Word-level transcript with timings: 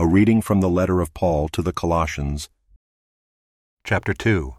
A 0.00 0.06
reading 0.06 0.40
from 0.40 0.62
the 0.62 0.70
letter 0.70 1.02
of 1.02 1.12
Paul 1.12 1.50
to 1.50 1.60
the 1.60 1.74
Colossians, 1.74 2.48
Chapter 3.84 4.14
2 4.14 4.54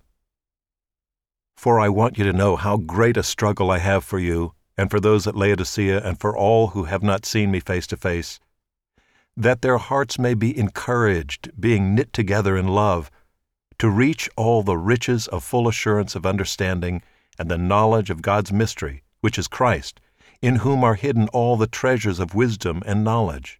For 1.58 1.79
I 1.79 1.90
want 1.90 2.20
you 2.20 2.23
to 2.25 2.31
know 2.31 2.55
how 2.55 2.78
great 2.78 3.17
a 3.17 3.23
struggle 3.23 3.71
I 3.71 3.79
have 3.79 4.04
for 4.04 4.19
you, 4.19 4.54
and 4.77 4.91
for 4.91 4.99
those 4.99 5.25
at 5.25 5.35
Laodicea, 5.35 5.99
and 6.05 6.19
for 6.19 6.38
all 6.38 6.67
who 6.67 6.83
have 6.83 7.01
not 7.01 7.25
seen 7.25 7.49
me 7.49 7.59
face 7.59 7.88
to 7.88 7.97
face, 7.97 8.39
that 9.35 9.63
their 9.63 9.79
hearts 9.79 10.19
may 10.19 10.35
be 10.35 10.56
encouraged, 10.56 11.49
being 11.60 11.96
knit 11.96 12.13
together 12.13 12.55
in 12.55 12.67
love, 12.67 13.10
to 13.79 13.89
reach 13.89 14.29
all 14.37 14.62
the 14.62 14.78
riches 14.78 15.28
of 15.29 15.44
full 15.44 15.67
assurance 15.67 16.13
of 16.13 16.23
understanding 16.23 17.02
and 17.39 17.49
the 17.49 17.58
knowledge 17.58 18.12
of 18.12 18.21
God's 18.21 18.53
mystery, 18.53 19.02
which 19.21 19.39
is 19.39 19.48
Christ, 19.48 19.99
in 20.39 20.58
whom 20.58 20.84
are 20.84 20.94
hidden 20.94 21.27
all 21.30 21.58
the 21.58 21.66
treasures 21.66 22.20
of 22.20 22.35
wisdom 22.35 22.84
and 22.85 23.03
knowledge. 23.03 23.59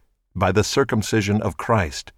by 0.35 0.51
the 0.51 0.63
circumcision 0.63 1.41
of 1.41 1.57
Christ, 1.57 2.11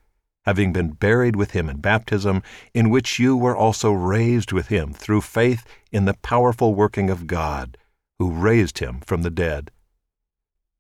having 0.46 0.74
been 0.74 0.90
buried 0.90 1.36
with 1.36 1.52
him 1.52 1.70
in 1.70 1.78
baptism, 1.78 2.44
in 2.74 2.90
which 2.90 3.20
you 3.20 3.36
were 3.36 3.56
also 3.56 3.92
raised 3.92 4.52
with 4.52 4.68
him 4.68 4.94
through 4.94 5.22
faith 5.22 5.66
in 5.92 6.06
the 6.06 6.14
powerful 6.16 6.76
working 6.76 7.10
of 7.10 7.28
God, 7.28 7.78
who 8.20 8.30
raised 8.30 8.80
him 8.80 9.00
from 9.02 9.22
the 9.22 9.30
dead. 9.30 9.72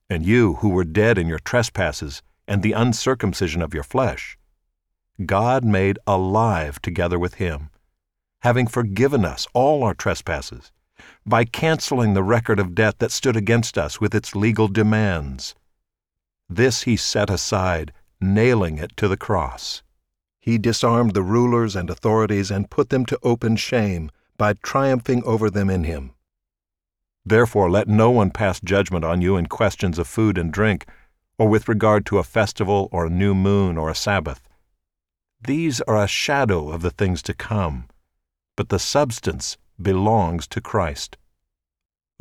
And 0.09 0.25
you, 0.25 0.55
who 0.55 0.69
were 0.69 0.83
dead 0.83 1.17
in 1.17 1.27
your 1.27 1.39
trespasses 1.39 2.21
and 2.47 2.61
the 2.61 2.73
uncircumcision 2.73 3.61
of 3.61 3.73
your 3.73 3.83
flesh, 3.83 4.37
God 5.25 5.63
made 5.63 5.97
alive 6.05 6.81
together 6.81 7.17
with 7.17 7.35
him, 7.35 7.69
having 8.41 8.67
forgiven 8.67 9.23
us 9.23 9.47
all 9.53 9.83
our 9.83 9.93
trespasses, 9.93 10.71
by 11.25 11.45
canceling 11.45 12.13
the 12.13 12.23
record 12.23 12.59
of 12.59 12.75
debt 12.75 12.99
that 12.99 13.11
stood 13.11 13.35
against 13.35 13.77
us 13.77 13.99
with 13.99 14.13
its 14.13 14.35
legal 14.35 14.67
demands 14.67 15.55
this 16.55 16.83
he 16.83 16.95
set 16.95 17.29
aside, 17.29 17.91
nailing 18.19 18.77
it 18.77 18.95
to 18.97 19.07
the 19.07 19.17
cross. 19.17 19.83
He 20.39 20.57
disarmed 20.57 21.13
the 21.13 21.23
rulers 21.23 21.75
and 21.75 21.89
authorities 21.89 22.51
and 22.51 22.69
put 22.69 22.89
them 22.89 23.05
to 23.07 23.19
open 23.23 23.55
shame 23.55 24.11
by 24.37 24.53
triumphing 24.53 25.23
over 25.23 25.49
them 25.49 25.69
in 25.69 25.83
him. 25.83 26.11
Therefore, 27.25 27.69
let 27.69 27.87
no 27.87 28.11
one 28.11 28.31
pass 28.31 28.59
judgment 28.59 29.05
on 29.05 29.21
you 29.21 29.37
in 29.37 29.45
questions 29.45 29.97
of 29.97 30.07
food 30.07 30.37
and 30.37 30.51
drink, 30.51 30.85
or 31.37 31.47
with 31.47 31.69
regard 31.69 32.05
to 32.07 32.17
a 32.17 32.23
festival 32.23 32.89
or 32.91 33.05
a 33.05 33.09
new 33.09 33.33
moon 33.33 33.77
or 33.77 33.89
a 33.89 33.95
Sabbath. 33.95 34.41
These 35.41 35.81
are 35.81 36.01
a 36.01 36.07
shadow 36.07 36.69
of 36.69 36.81
the 36.81 36.91
things 36.91 37.21
to 37.23 37.33
come, 37.33 37.87
but 38.55 38.69
the 38.69 38.79
substance 38.79 39.57
belongs 39.81 40.47
to 40.47 40.61
Christ. 40.61 41.17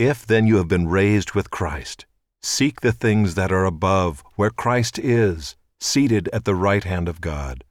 If 0.00 0.26
then 0.26 0.46
you 0.46 0.56
have 0.56 0.66
been 0.66 0.88
raised 0.88 1.32
with 1.32 1.50
Christ, 1.50 2.06
seek 2.42 2.80
the 2.80 2.90
things 2.90 3.34
that 3.34 3.52
are 3.52 3.66
above, 3.66 4.24
where 4.34 4.48
Christ 4.48 4.98
is, 4.98 5.56
seated 5.78 6.26
at 6.32 6.46
the 6.46 6.54
right 6.54 6.84
hand 6.84 7.06
of 7.06 7.20
God. 7.20 7.64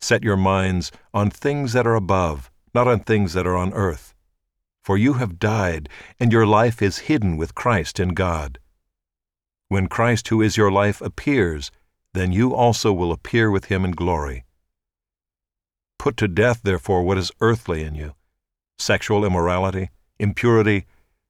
Set 0.00 0.24
your 0.24 0.36
minds 0.36 0.90
on 1.14 1.30
things 1.30 1.72
that 1.72 1.86
are 1.86 1.94
above, 1.94 2.50
not 2.74 2.88
on 2.88 2.98
things 2.98 3.32
that 3.34 3.46
are 3.46 3.56
on 3.56 3.72
earth. 3.74 4.12
For 4.82 4.98
you 4.98 5.12
have 5.22 5.38
died, 5.38 5.88
and 6.18 6.32
your 6.32 6.48
life 6.48 6.82
is 6.82 7.06
hidden 7.06 7.36
with 7.36 7.54
Christ 7.54 8.00
in 8.00 8.08
God. 8.08 8.58
When 9.68 9.86
Christ, 9.86 10.26
who 10.26 10.42
is 10.42 10.56
your 10.56 10.72
life, 10.72 11.00
appears, 11.00 11.70
then 12.12 12.32
you 12.32 12.56
also 12.56 12.92
will 12.92 13.12
appear 13.12 13.52
with 13.52 13.66
him 13.66 13.84
in 13.84 13.92
glory. 13.92 14.46
Put 15.96 16.16
to 16.16 16.26
death, 16.26 16.62
therefore, 16.64 17.04
what 17.04 17.18
is 17.18 17.30
earthly 17.40 17.84
in 17.84 17.94
you 17.94 18.14
sexual 18.80 19.24
immorality, 19.24 19.90
impurity, 20.18 20.86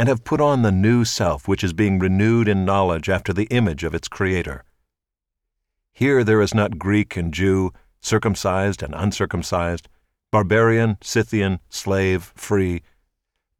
and 0.00 0.08
have 0.08 0.24
put 0.24 0.40
on 0.40 0.62
the 0.62 0.72
new 0.72 1.04
self 1.04 1.46
which 1.46 1.62
is 1.62 1.74
being 1.74 1.98
renewed 1.98 2.48
in 2.48 2.64
knowledge 2.64 3.10
after 3.10 3.34
the 3.34 3.46
image 3.50 3.84
of 3.84 3.94
its 3.94 4.08
Creator. 4.08 4.64
Here 5.92 6.24
there 6.24 6.40
is 6.40 6.54
not 6.54 6.78
Greek 6.78 7.18
and 7.18 7.34
Jew, 7.34 7.74
circumcised 8.00 8.82
and 8.82 8.94
uncircumcised, 8.94 9.90
barbarian, 10.32 10.96
Scythian, 11.02 11.60
slave, 11.68 12.32
free, 12.34 12.80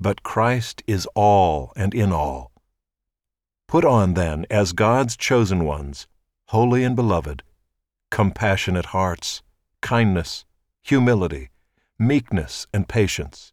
but 0.00 0.22
Christ 0.22 0.82
is 0.86 1.06
all 1.14 1.74
and 1.76 1.92
in 1.92 2.10
all. 2.10 2.52
Put 3.68 3.84
on, 3.84 4.14
then, 4.14 4.46
as 4.48 4.72
God's 4.72 5.18
chosen 5.18 5.66
ones, 5.66 6.06
holy 6.46 6.84
and 6.84 6.96
beloved, 6.96 7.42
compassionate 8.10 8.86
hearts, 8.86 9.42
kindness, 9.82 10.46
humility, 10.82 11.50
meekness, 11.98 12.66
and 12.72 12.88
patience, 12.88 13.52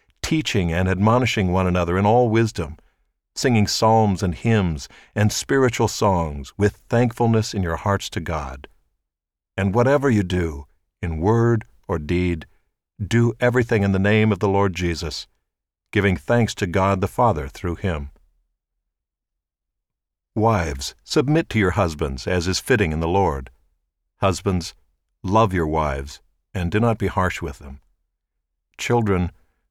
teaching 0.31 0.71
and 0.71 0.87
admonishing 0.87 1.51
one 1.51 1.67
another 1.67 1.97
in 1.97 2.05
all 2.05 2.29
wisdom, 2.29 2.77
singing 3.35 3.67
psalms 3.67 4.23
and 4.23 4.33
hymns 4.33 4.87
and 5.13 5.29
spiritual 5.29 5.89
songs 5.89 6.53
with 6.57 6.77
thankfulness 6.87 7.53
in 7.53 7.61
your 7.61 7.75
hearts 7.75 8.09
to 8.09 8.21
God. 8.21 8.69
And 9.57 9.75
whatever 9.75 10.09
you 10.09 10.23
do, 10.23 10.67
in 11.01 11.17
word 11.17 11.65
or 11.85 11.99
deed, 11.99 12.45
do 13.05 13.33
everything 13.41 13.83
in 13.83 13.91
the 13.91 13.99
name 13.99 14.31
of 14.31 14.39
the 14.39 14.47
Lord 14.47 14.73
Jesus, 14.73 15.27
giving 15.91 16.15
thanks 16.15 16.55
to 16.55 16.65
God 16.65 17.01
the 17.01 17.09
Father 17.09 17.49
through 17.49 17.75
him. 17.75 18.11
Wives, 20.33 20.95
submit 21.03 21.49
to 21.49 21.59
your 21.59 21.71
husbands 21.71 22.25
as 22.25 22.47
is 22.47 22.61
fitting 22.61 22.93
in 22.93 23.01
the 23.01 23.15
Lord. 23.21 23.49
Husbands, 24.21 24.75
love 25.23 25.51
your 25.51 25.67
wives, 25.67 26.21
and 26.53 26.71
do 26.71 26.79
not 26.79 26.97
be 26.97 27.07
harsh 27.07 27.41
with 27.41 27.59
them. 27.59 27.81
Children, 28.77 29.33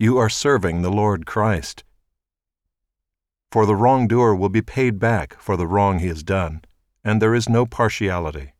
You 0.00 0.16
are 0.18 0.28
serving 0.28 0.82
the 0.82 0.92
Lord 0.92 1.26
Christ. 1.26 1.82
For 3.50 3.66
the 3.66 3.74
wrongdoer 3.74 4.36
will 4.36 4.48
be 4.48 4.62
paid 4.62 5.00
back 5.00 5.34
for 5.40 5.56
the 5.56 5.66
wrong 5.66 5.98
he 5.98 6.06
has 6.06 6.22
done, 6.22 6.62
and 7.02 7.20
there 7.20 7.34
is 7.34 7.48
no 7.48 7.66
partiality. 7.66 8.52